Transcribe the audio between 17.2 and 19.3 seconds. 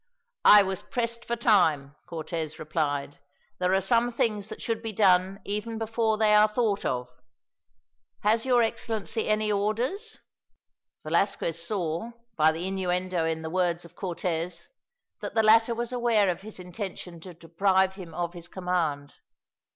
deprive him of his command.